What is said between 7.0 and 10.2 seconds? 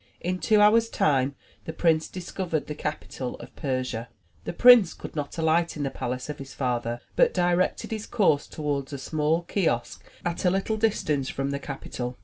but directed his course toward a small kiosk